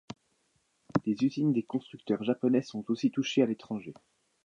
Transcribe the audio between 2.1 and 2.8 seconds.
japonais